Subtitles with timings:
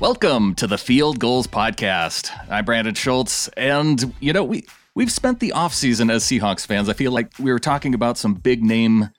[0.00, 2.30] Welcome to the Field Gulls Podcast.
[2.48, 6.88] I'm Brandon Schultz, and you know we we've spent the offseason as Seahawks fans.
[6.88, 9.10] I feel like we were talking about some big name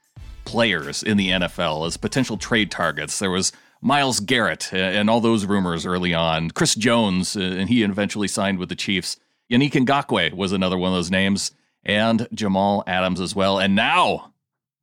[0.45, 3.19] players in the NFL as potential trade targets.
[3.19, 3.51] There was
[3.81, 6.49] Myles Garrett and all those rumors early on.
[6.51, 9.17] Chris Jones, and he eventually signed with the Chiefs.
[9.51, 11.51] Yannick Ngakoue was another one of those names,
[11.83, 13.59] and Jamal Adams as well.
[13.59, 14.31] And now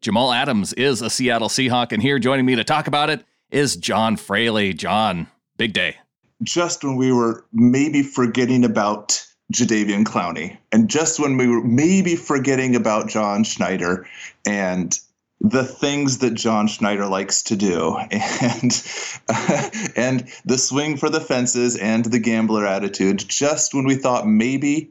[0.03, 3.77] Jamal Adams is a Seattle Seahawk, and here joining me to talk about it is
[3.77, 4.75] John Fraley.
[4.75, 5.97] John, big day.
[6.43, 12.17] Just when we were maybe forgetting about Jadeveon Clowney, and just when we were maybe
[12.17, 14.07] forgetting about John Schneider
[14.47, 14.99] and
[15.41, 18.83] the things that John Schneider likes to do, and
[19.97, 23.25] and the swing for the fences and the gambler attitude.
[23.29, 24.91] Just when we thought maybe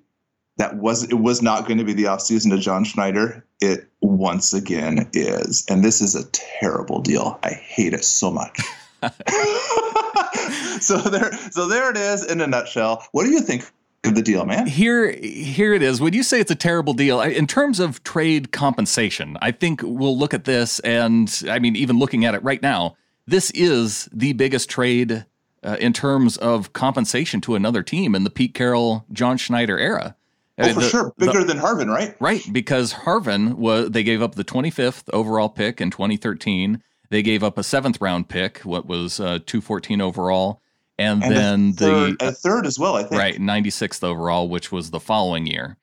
[0.57, 4.53] that was it was not going to be the offseason to John Schneider, it once
[4.53, 7.39] again is, and this is a terrible deal.
[7.43, 8.59] I hate it so much.
[10.79, 13.07] so there, so there it is in a nutshell.
[13.11, 13.71] What do you think
[14.03, 14.67] of the deal, man?
[14.67, 15.99] Here, here it is.
[15.99, 20.17] When you say it's a terrible deal, in terms of trade compensation, I think we'll
[20.17, 22.95] look at this, and I mean, even looking at it right now,
[23.27, 25.25] this is the biggest trade
[25.63, 30.15] uh, in terms of compensation to another team in the Pete Carroll, John Schneider era.
[30.57, 32.15] Oh, for the, sure, bigger the, than Harvin, right?
[32.19, 36.81] Right, because Harvin was they gave up the 25th overall pick in 2013.
[37.09, 40.61] They gave up a seventh round pick, what was uh, 214 overall,
[40.97, 43.19] and, and then a third, the a third as well, I think.
[43.19, 45.77] Right, 96th overall, which was the following year.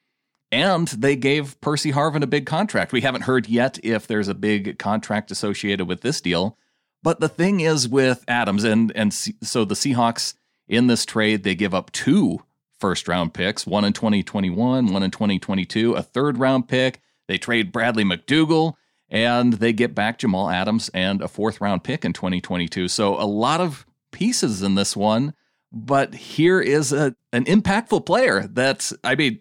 [0.51, 2.93] And they gave Percy Harvin a big contract.
[2.93, 6.59] We haven't heard yet if there's a big contract associated with this deal.
[7.03, 10.35] But the thing is with Adams, and and so the Seahawks
[10.69, 12.43] in this trade they give up two
[12.79, 17.01] first round picks, one in 2021, one in 2022, a third round pick.
[17.29, 18.75] They trade Bradley McDougald
[19.13, 22.89] and they get back Jamal Adams and a fourth round pick in 2022.
[22.89, 25.35] So a lot of pieces in this one,
[25.71, 29.39] but here is a an impactful player that's I mean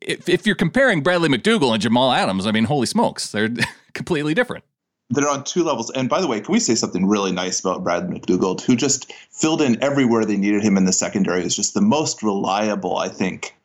[0.00, 3.50] if, if you're comparing Bradley McDougald and Jamal Adams, I mean holy smokes, they're
[3.92, 4.64] completely different
[5.10, 5.90] they're on two levels.
[5.90, 9.12] And by the way, can we say something really nice about Brad McDougald, who just
[9.30, 11.44] filled in everywhere they needed him in the secondary?
[11.44, 13.56] Is just the most reliable, I think,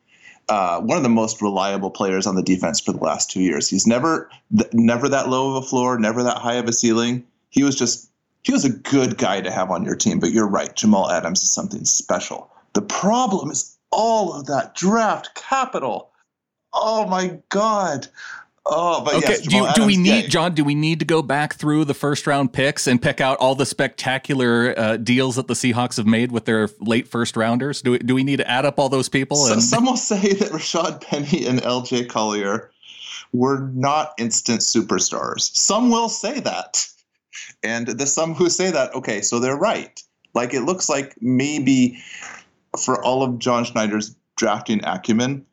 [0.48, 3.68] uh, one of the most reliable players on the defense for the last two years.
[3.68, 4.30] He's never
[4.72, 7.24] never that low of a floor, never that high of a ceiling.
[7.50, 8.10] He was just
[8.42, 10.20] he was a good guy to have on your team.
[10.20, 12.50] But you're right, Jamal Adams is something special.
[12.74, 16.10] The problem is all of that draft capital.
[16.72, 18.06] Oh my God.
[18.68, 19.28] Oh, but okay.
[19.28, 20.52] Yes, do, you, do we need John?
[20.52, 23.54] Do we need to go back through the first round picks and pick out all
[23.54, 27.80] the spectacular uh, deals that the Seahawks have made with their late first rounders?
[27.80, 29.36] Do we, do we need to add up all those people?
[29.36, 32.06] So, some will say that Rashaad Penny and L.J.
[32.06, 32.72] Collier
[33.32, 35.54] were not instant superstars.
[35.56, 36.88] Some will say that,
[37.62, 40.02] and the some who say that, okay, so they're right.
[40.34, 42.02] Like it looks like maybe
[42.78, 45.46] for all of John Schneider's drafting acumen,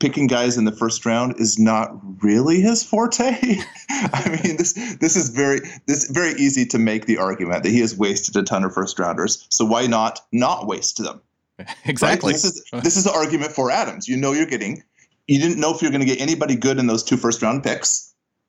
[0.00, 1.90] picking guys in the first round is not
[2.22, 3.24] really his forte.
[3.90, 7.80] I mean, this this is very this very easy to make the argument that he
[7.80, 9.46] has wasted a ton of first rounders.
[9.50, 11.20] So why not not waste them?
[11.86, 12.28] Exactly.
[12.28, 12.34] Right?
[12.34, 14.06] This is this is the argument for Adams.
[14.06, 14.84] You know you're getting
[15.26, 17.64] you didn't know if you're going to get anybody good in those two first round
[17.64, 18.07] picks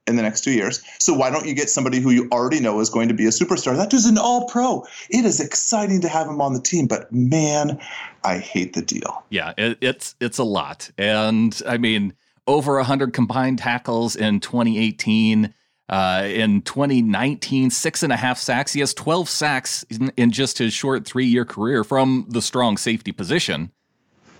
[0.09, 0.84] in the next two years.
[1.00, 3.30] So why don't you get somebody who you already know is going to be a
[3.30, 3.78] superstar?
[3.78, 4.86] That dude's an all pro.
[5.09, 7.80] It is exciting to have him on the team, but man,
[8.24, 9.24] I hate the deal.
[9.30, 10.90] Yeah, it, it's it's a lot.
[10.98, 12.14] And I mean,
[12.48, 15.53] over 100 combined tackles in 2018.
[15.88, 18.74] Uh, in 2019, six and a half sacks.
[18.74, 22.78] He has 12 sacks in, in just his short three year career from the strong
[22.78, 23.72] safety position.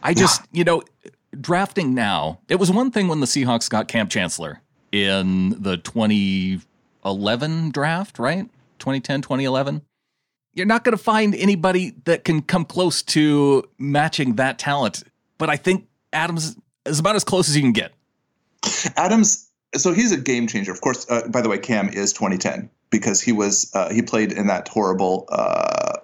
[0.04, 0.60] I just, yeah.
[0.60, 0.84] you know,
[1.40, 7.72] drafting now, it was one thing when the Seahawks got Kam Chancellor in the 2011
[7.72, 8.50] draft, right?
[8.80, 9.82] 2010, 2011.
[10.54, 15.04] You're not going to find anybody that can come close to matching that talent.
[15.38, 17.94] But I think Adams is about as close as you can get.
[18.98, 20.72] Adams, so he's a game changer.
[20.72, 24.32] Of course, uh, by the way, Cam is 2010 because he was uh, he played
[24.32, 25.99] in that horrible uh,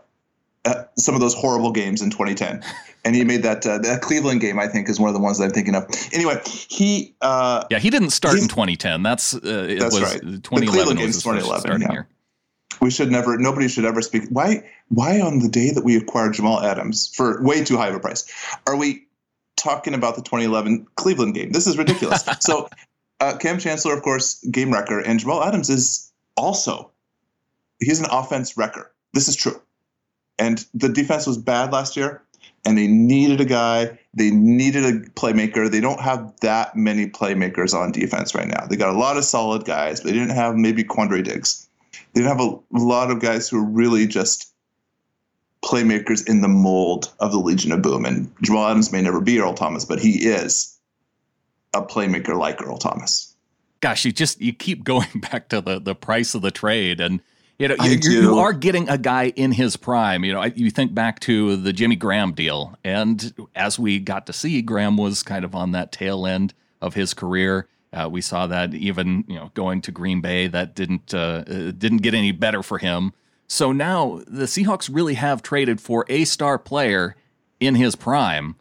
[0.65, 2.63] uh some of those horrible games in 2010
[3.05, 4.59] and he made that uh, that Cleveland game.
[4.59, 5.85] I think is one of the ones that I'm thinking of.
[6.11, 9.03] Anyway, he uh, yeah he didn't start in 2010.
[9.03, 9.39] That's uh,
[9.79, 10.19] that's right.
[10.21, 11.81] 2011 the Cleveland game 2011.
[11.81, 11.91] Yeah.
[11.91, 12.07] Year.
[12.81, 13.37] We should never.
[13.37, 14.23] Nobody should ever speak.
[14.29, 14.69] Why?
[14.89, 17.99] Why on the day that we acquired Jamal Adams for way too high of a
[17.99, 18.29] price,
[18.67, 19.05] are we
[19.55, 21.51] talking about the 2011 Cleveland game?
[21.51, 22.27] This is ridiculous.
[22.39, 22.67] so,
[23.21, 26.91] uh, Kam Chancellor, of course, game wrecker, and Jamal Adams is also.
[27.79, 28.91] He's an offense wrecker.
[29.13, 29.61] This is true.
[30.37, 32.21] And the defense was bad last year
[32.65, 33.97] and they needed a guy.
[34.13, 35.69] They needed a playmaker.
[35.69, 38.65] They don't have that many playmakers on defense right now.
[38.65, 41.69] They got a lot of solid guys, but they didn't have maybe Quandre Diggs.
[41.91, 44.51] They didn't have a lot of guys who are really just
[45.63, 48.05] playmakers in the mold of the Legion of Boom.
[48.05, 50.77] And Jamal Adams may never be Earl Thomas, but he is
[51.73, 53.35] a playmaker like Earl Thomas.
[53.81, 57.21] Gosh, you just you keep going back to the the price of the trade and
[57.57, 60.25] you know, you, you, are getting a guy in his prime.
[60.25, 64.33] You know, you think back to the Jimmy Graham deal, and as we got to
[64.33, 67.67] see, Graham was kind of on that tail end of his career.
[67.93, 71.71] Uh, we saw that even you know going to Green Bay, that didn't uh, uh
[71.71, 73.13] didn't get any better for him.
[73.47, 77.15] So now the Seahawks really have traded for a star player
[77.61, 78.57] in his prime,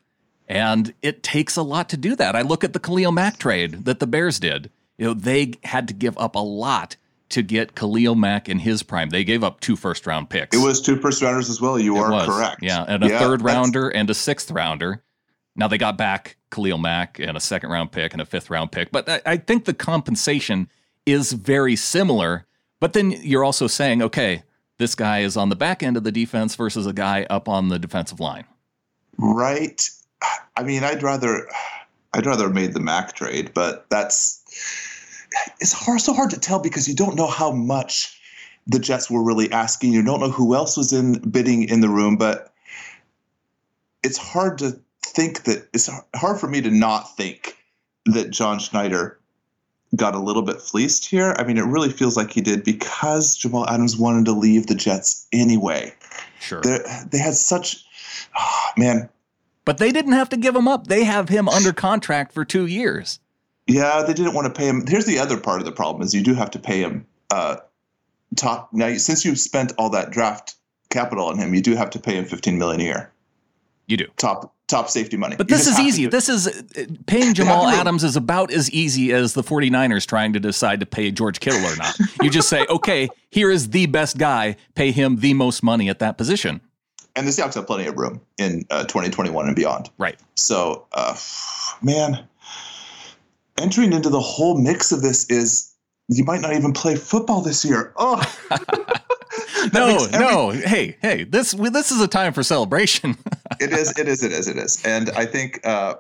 [0.49, 2.37] and it takes a lot to do that.
[2.37, 4.71] I look at the Khalil Mack trade that the Bears did.
[4.99, 6.97] You know, they had to give up a lot
[7.31, 9.11] to get Khalil Mack in his prime.
[9.11, 10.57] They gave up two first round picks.
[10.57, 11.79] It was two first rounders as well.
[11.79, 12.63] You it are was, correct.
[12.63, 15.03] Yeah, and a yeah, third rounder and a sixth rounder.
[15.57, 18.73] Now they got back Khalil Mack and a second round pick and a fifth round
[18.73, 18.91] pick.
[18.91, 20.69] But I, I think the compensation
[21.07, 22.47] is very similar.
[22.81, 24.43] But then you're also saying, okay,
[24.79, 27.69] this guy is on the back end of the defense versus a guy up on
[27.69, 28.45] the defensive line.
[29.17, 29.89] Right.
[30.57, 31.49] I mean, I'd rather
[32.13, 34.43] I'd rather have made the Mack trade, but that's
[35.61, 38.21] it's hard, so hard to tell because you don't know how much
[38.67, 39.93] the Jets were really asking.
[39.93, 42.53] You don't know who else was in bidding in the room, but
[44.03, 47.57] it's hard to think that it's hard for me to not think
[48.07, 49.19] that John Schneider
[49.97, 51.35] got a little bit fleeced here.
[51.39, 54.75] I mean, it really feels like he did because Jamal Adams wanted to leave the
[54.75, 55.95] Jets anyway.
[56.41, 56.61] Sure.
[56.61, 57.85] They're, they had such,
[58.39, 59.09] oh, man.
[59.65, 60.89] But they didn't have to give him up.
[60.89, 63.21] They have him under contract for two years.
[63.67, 64.85] Yeah, they didn't want to pay him.
[64.87, 67.57] Here's the other part of the problem: is you do have to pay him uh,
[68.37, 68.73] top.
[68.73, 70.55] Now, since you've spent all that draft
[70.91, 73.13] capital on him, you do have to pay him 15 million a year.
[73.87, 75.37] You do top top safety money.
[75.37, 76.07] But this is easy.
[76.07, 80.41] This is uh, paying Jamal Adams is about as easy as the 49ers trying to
[80.41, 81.97] decide to pay George Kittle or not.
[82.23, 84.57] you just say, okay, here is the best guy.
[84.75, 86.61] Pay him the most money at that position.
[87.17, 89.91] And the Seahawks have plenty of room in uh, 2021 and beyond.
[89.99, 90.19] Right.
[90.35, 91.17] So, uh,
[91.81, 92.27] man,
[93.59, 95.73] entering into the whole mix of this is
[96.09, 97.93] you might not even play football this year.
[97.97, 98.23] Oh.
[99.73, 100.51] no, every- no.
[100.51, 103.17] Hey, hey, this this is a time for celebration.
[103.61, 104.83] it is, it is, it is, it is.
[104.85, 105.95] And I think uh,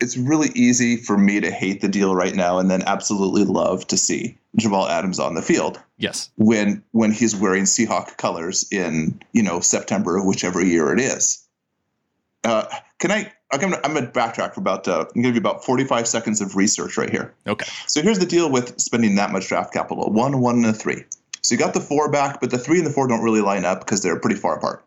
[0.00, 3.86] it's really easy for me to hate the deal right now and then absolutely love
[3.88, 5.80] to see Jamal Adams on the field.
[5.98, 6.30] Yes.
[6.36, 11.46] When when he's wearing Seahawk colors in, you know, September of whichever year it is.
[12.42, 12.64] Uh,
[12.98, 15.64] can I I'm gonna, I'm gonna backtrack for about uh, I'm gonna give you about
[15.64, 17.34] 45 seconds of research right here.
[17.46, 17.66] Okay.
[17.86, 21.04] So here's the deal with spending that much draft capital: one, one, and a three.
[21.42, 23.64] So you got the four back, but the three and the four don't really line
[23.64, 24.84] up because they're pretty far apart.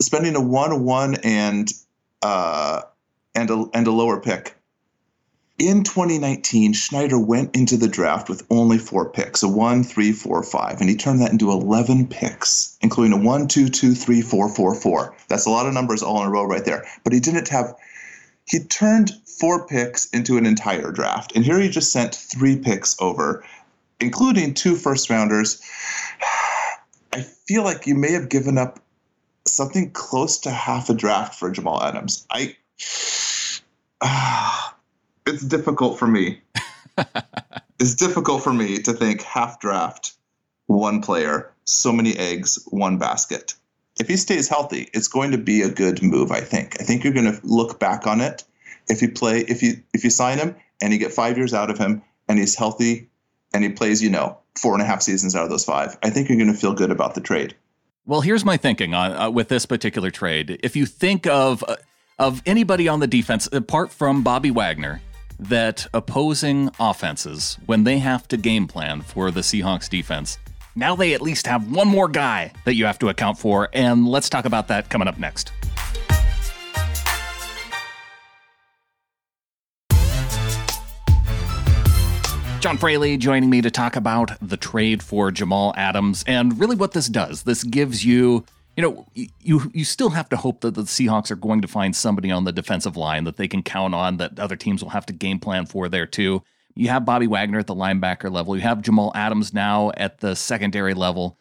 [0.00, 1.72] Spending a one, one, and
[2.22, 2.82] uh,
[3.34, 4.56] and a and a lower pick
[5.60, 10.42] in 2019, Schneider went into the draft with only four picks, a one, three, four,
[10.42, 14.48] five, and he turned that into 11 picks, including a one, two, two, three, four,
[14.48, 15.14] four, four.
[15.28, 16.86] That's a lot of numbers all in a row right there.
[17.04, 17.74] But he didn't have,
[18.46, 21.32] he turned four picks into an entire draft.
[21.36, 23.44] And here he just sent three picks over,
[24.00, 25.60] including two first rounders.
[27.12, 28.80] I feel like you may have given up
[29.46, 32.26] something close to half a draft for Jamal Adams.
[32.30, 32.56] I.
[34.02, 34.69] Uh,
[35.30, 36.40] it's difficult for me.
[37.78, 40.12] it's difficult for me to think half draft,
[40.66, 43.54] one player, so many eggs, one basket.
[43.98, 46.30] If he stays healthy, it's going to be a good move.
[46.30, 46.80] I think.
[46.80, 48.44] I think you're going to look back on it
[48.88, 51.70] if you play if you if you sign him and you get five years out
[51.70, 53.08] of him and he's healthy
[53.52, 55.96] and he plays, you know, four and a half seasons out of those five.
[56.02, 57.54] I think you're going to feel good about the trade.
[58.06, 60.58] Well, here's my thinking on uh, with this particular trade.
[60.62, 61.76] If you think of uh,
[62.18, 65.00] of anybody on the defense apart from Bobby Wagner,
[65.40, 70.38] that opposing offenses, when they have to game plan for the Seahawks defense,
[70.76, 74.06] now they at least have one more guy that you have to account for, and
[74.06, 75.52] let's talk about that coming up next.
[82.60, 86.92] John Fraley joining me to talk about the trade for Jamal Adams and really what
[86.92, 87.44] this does.
[87.44, 88.44] This gives you
[88.76, 91.94] you know, you you still have to hope that the Seahawks are going to find
[91.94, 95.06] somebody on the defensive line that they can count on that other teams will have
[95.06, 96.42] to game plan for there too.
[96.74, 98.56] You have Bobby Wagner at the linebacker level.
[98.56, 101.36] You have Jamal Adams now at the secondary level.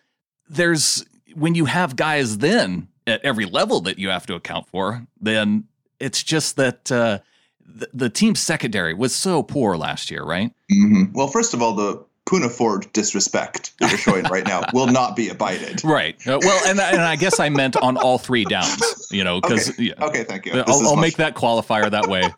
[0.50, 1.06] There's
[1.36, 5.66] when you have guys then at every level that you have to account for, then
[6.00, 7.20] it's just that uh,
[7.66, 10.52] the, the team's secondary was so poor last year, right?
[10.72, 11.14] Mm-hmm.
[11.14, 15.16] Well, first of all, the Poona Ford disrespect that you're showing right now will not
[15.16, 15.82] be abided.
[15.90, 16.16] Right.
[16.28, 19.72] Uh, well, and, and I guess I meant on all three downs, you know, because.
[19.72, 19.84] Okay.
[19.84, 20.06] Yeah.
[20.06, 20.52] okay, thank you.
[20.68, 22.22] I'll, I'll make that qualifier that way.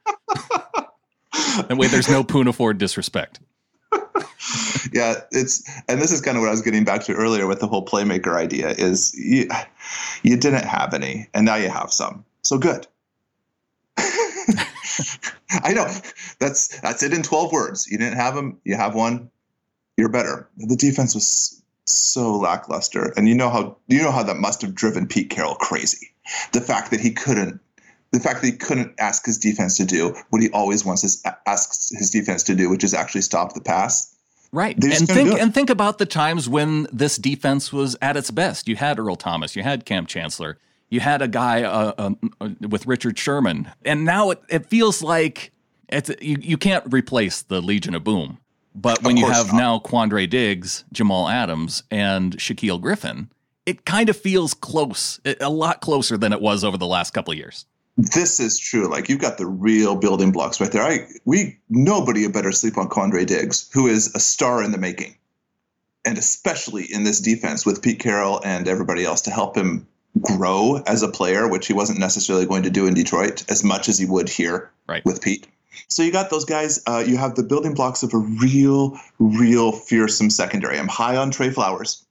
[1.67, 3.39] that way there's no Poona Ford disrespect.
[4.93, 7.59] yeah, it's and this is kind of what I was getting back to earlier with
[7.59, 9.49] the whole playmaker idea is you,
[10.23, 12.23] you didn't have any and now you have some.
[12.43, 12.87] So good.
[13.97, 15.87] I know.
[16.39, 17.87] That's that's it in 12 words.
[17.87, 19.29] You didn't have them, you have one.
[20.01, 20.49] You're better.
[20.57, 24.73] The defense was so lackluster and you know how you know how that must have
[24.73, 26.07] driven Pete Carroll crazy.
[26.53, 27.61] The fact that he couldn't
[28.11, 31.23] the fact that he couldn't ask his defense to do what he always wants his
[31.45, 34.15] asks his defense to do, which is actually stop the pass.
[34.51, 34.75] Right.
[34.83, 38.67] And think and think about the times when this defense was at its best.
[38.67, 40.57] You had Earl Thomas, you had Kam Chancellor,
[40.89, 45.03] you had a guy uh, uh, uh, with Richard Sherman, and now it, it feels
[45.03, 45.51] like
[45.89, 48.39] it's you, you can't replace the Legion of Boom.
[48.73, 49.55] But when you have not.
[49.55, 53.29] now Quandre Diggs, Jamal Adams, and Shaquill Griffin,
[53.65, 57.31] it kind of feels close, a lot closer than it was over the last couple
[57.31, 57.65] of years
[57.97, 58.89] this is true.
[58.89, 60.83] Like you've got the real building blocks right there.
[60.83, 64.77] I we nobody had better sleep on Quandre Diggs, who is a star in the
[64.77, 65.15] making,
[66.05, 69.87] and especially in this defense with Pete Carroll and everybody else to help him
[70.19, 73.87] grow as a player, which he wasn't necessarily going to do in Detroit as much
[73.87, 75.03] as he would here right.
[75.05, 75.47] with Pete.
[75.87, 76.81] So you got those guys.
[76.85, 80.77] Uh, you have the building blocks of a real, real fearsome secondary.
[80.77, 82.05] I'm high on Tre Flowers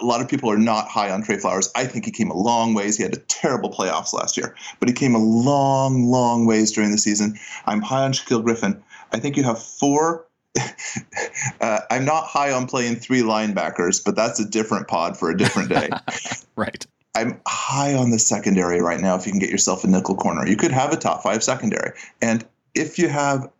[0.00, 1.70] a lot of people are not high on Tre Flowers.
[1.74, 2.96] I think he came a long ways.
[2.96, 6.90] He had a terrible playoffs last year, but he came a long, long ways during
[6.90, 7.38] the season.
[7.66, 8.82] I'm high on Shaquill Griffin.
[9.12, 10.26] I think you have four.
[11.60, 15.36] uh, I'm not high on playing three linebackers, but that's a different pod for a
[15.36, 15.90] different day.
[16.56, 16.84] right.
[17.14, 19.16] I'm high on the secondary right now.
[19.16, 21.92] If you can get yourself a nickel corner, you could have a top five secondary.
[22.20, 22.44] And
[22.76, 23.50] if you have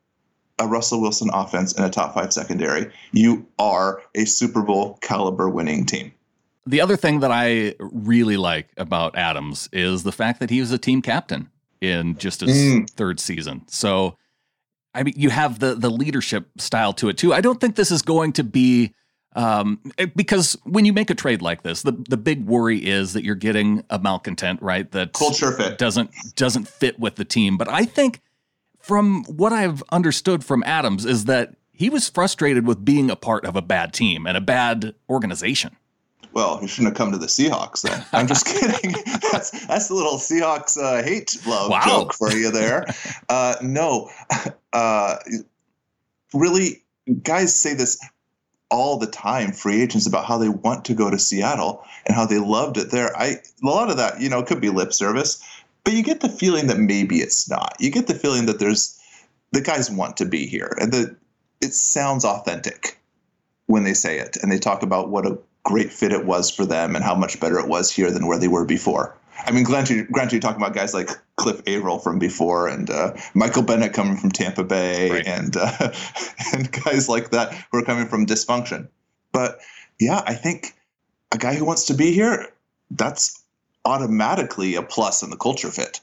[0.58, 5.48] a Russell Wilson offense and a top five secondary, you are a Super Bowl caliber
[5.48, 6.12] winning team.
[6.66, 10.72] The other thing that I really like about Adams is the fact that he was
[10.72, 11.48] a team captain
[11.80, 12.90] in just his mm.
[12.90, 13.62] third season.
[13.68, 14.16] So,
[14.94, 17.32] I mean, you have the the leadership style to it too.
[17.32, 18.94] I don't think this is going to be
[19.36, 19.78] um,
[20.16, 23.34] because when you make a trade like this, the the big worry is that you're
[23.34, 24.90] getting a malcontent, right?
[24.90, 27.58] That culture fit doesn't doesn't fit with the team.
[27.58, 28.22] But I think
[28.86, 33.44] from what I've understood from Adams is that he was frustrated with being a part
[33.44, 35.76] of a bad team and a bad organization.
[36.32, 38.04] Well, he shouldn't have come to the Seahawks then.
[38.12, 38.92] I'm just kidding.
[39.32, 41.82] that's that's the little Seahawks uh, hate love wow.
[41.84, 42.86] joke for you there.
[43.28, 44.08] Uh, no,
[44.72, 45.16] uh,
[46.32, 46.84] really,
[47.24, 47.98] guys say this
[48.70, 49.50] all the time.
[49.50, 52.92] Free agents about how they want to go to Seattle and how they loved it
[52.92, 53.16] there.
[53.16, 55.42] I a lot of that, you know, could be lip service,
[55.86, 57.76] but you get the feeling that maybe it's not.
[57.78, 59.00] You get the feeling that there's
[59.52, 61.16] the guys want to be here and that
[61.60, 62.98] it sounds authentic
[63.66, 66.66] when they say it and they talk about what a great fit it was for
[66.66, 69.16] them and how much better it was here than where they were before.
[69.46, 73.12] I mean, granted, granted you're talking about guys like Cliff Avril from before and uh,
[73.34, 75.26] Michael Bennett coming from Tampa Bay right.
[75.26, 75.92] and uh,
[76.52, 78.88] and guys like that who are coming from dysfunction.
[79.30, 79.60] But
[80.00, 80.74] yeah, I think
[81.30, 82.48] a guy who wants to be here,
[82.90, 83.35] that's
[83.86, 86.00] automatically a plus in the culture fit.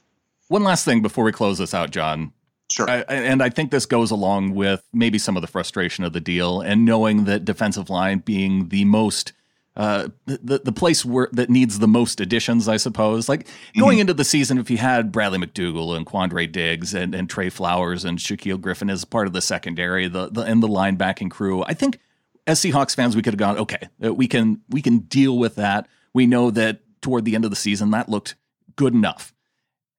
[0.47, 2.31] One last thing before we close this out, John.
[2.71, 2.89] Sure.
[2.89, 6.21] I, and I think this goes along with maybe some of the frustration of the
[6.21, 9.33] deal and knowing that defensive line being the most
[9.75, 13.27] uh, the the place where that needs the most additions, I suppose.
[13.27, 14.01] Like going mm-hmm.
[14.01, 18.05] into the season, if you had Bradley McDougald and Quandre Diggs and, and Tre Flowers
[18.05, 21.73] and Shaquill Griffin as part of the secondary, the, the and the linebacking crew, I
[21.73, 21.99] think
[22.45, 25.55] as Seahawks fans, we could have gone, okay, uh, we can we can deal with
[25.55, 25.87] that.
[26.13, 28.35] We know that toward the end of the season, that looked
[28.75, 29.33] good enough.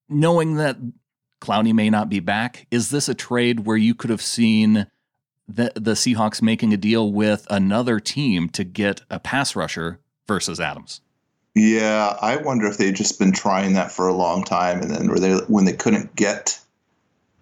[0.08, 0.76] Knowing that
[1.40, 4.86] Clowney may not be back, is this a trade where you could have seen
[5.46, 10.58] the the Seahawks making a deal with another team to get a pass rusher versus
[10.58, 11.00] Adams?
[11.54, 15.14] Yeah, I wonder if they've just been trying that for a long time, and then
[15.20, 16.58] they, when they couldn't get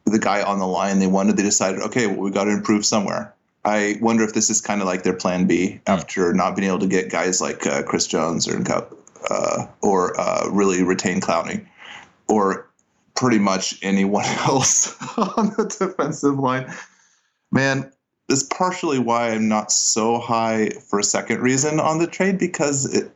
[0.05, 2.85] the guy on the line they wanted, they decided, okay, well, we got to improve
[2.85, 3.35] somewhere.
[3.65, 6.81] I wonder if this is kind of like their plan B after not being able
[6.81, 8.57] to get guys like uh, Chris Jones or
[9.31, 11.67] uh, or uh, really retain Clowney,
[12.29, 12.69] or
[13.15, 16.73] pretty much anyone else on the defensive line.
[17.51, 17.93] Man,
[18.29, 22.39] this is partially why I'm not so high for a second reason on the trade
[22.39, 23.11] because it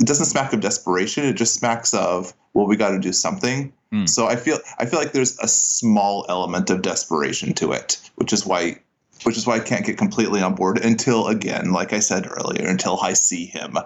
[0.00, 1.24] it doesn't smack of desperation.
[1.24, 3.72] It just smacks of well, we got to do something.
[3.92, 4.08] Mm.
[4.08, 8.32] So I feel I feel like there's a small element of desperation to it, which
[8.32, 8.80] is why
[9.24, 12.68] which is why I can't get completely on board until, again, like I said earlier,
[12.68, 13.76] until I see him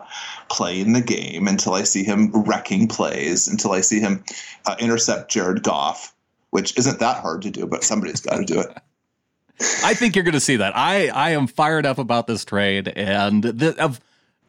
[0.49, 4.25] playing the game, until I see him wrecking plays, until I see him
[4.67, 6.15] uh, intercept Jared Goff,
[6.51, 8.77] which isn't that hard to do, but somebody's got to do it.
[9.85, 10.77] I think you're going to see that.
[10.77, 14.01] I, I am fired up about this trade, and the, of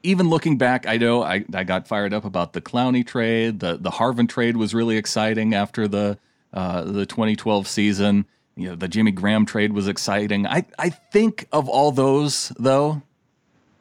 [0.03, 3.59] even looking back, I know I, I got fired up about the Clowney trade.
[3.59, 6.17] The the Harvin trade was really exciting after the
[6.53, 8.25] uh, the 2012 season
[8.55, 10.47] You know, the Jimmy Graham trade was exciting.
[10.47, 13.01] I, I think of all those though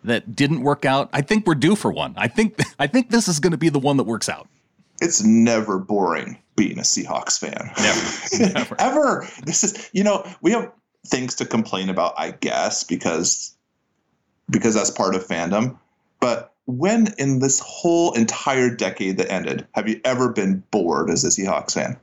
[0.03, 2.15] that didn't work out, I think we're due for one.
[2.17, 4.49] I think I think this is going to be the one that works out.
[5.01, 7.71] It's never boring being a Seahawks fan.
[7.79, 8.53] Never.
[8.55, 8.77] never.
[8.81, 9.29] Ever.
[9.45, 10.71] This is you know, we have
[11.07, 13.57] things to complain about, I guess, because
[14.51, 15.79] because that's part of fandom.
[16.21, 21.25] But when in this whole entire decade that ended, have you ever been bored as
[21.25, 21.99] a Seahawks fan?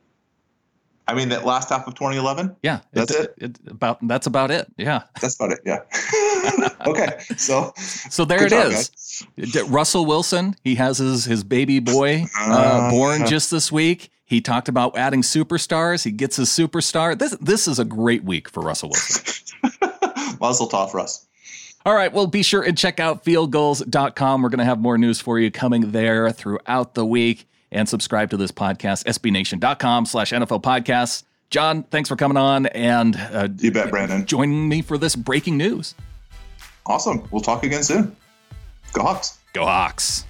[1.12, 2.56] I mean, that last half of 2011.
[2.63, 3.60] Yeah, that's it, it.
[3.65, 3.72] it.
[3.72, 4.72] About that's about it.
[4.77, 5.60] Yeah, that's about it.
[5.65, 5.80] Yeah.
[6.88, 9.25] okay, so so there it job, is.
[9.38, 9.70] Guys.
[9.70, 10.56] Russell Wilson.
[10.63, 14.10] He has his his baby boy uh, uh, born just this week.
[14.24, 16.06] He talked about adding superstars.
[16.06, 17.20] He gets his superstar.
[17.20, 19.46] This this is a great week for Russell Wilson.
[20.39, 21.27] Mazel tov, Russ.
[21.86, 24.41] All right, well, be sure and check out fieldgulls.com.
[24.41, 27.50] We're going to have more news for you coming there throughout the week.
[27.72, 31.24] And subscribe to this podcast, sbnation.com slash NFL podcasts.
[31.50, 34.25] John, thanks for coming on and uh, you bet, Brandon.
[34.25, 35.96] Joining me for this breaking news.
[36.86, 37.28] Awesome.
[37.30, 38.16] We'll talk again soon.
[38.94, 39.38] Go Hawks.
[39.54, 40.25] Go Hawks.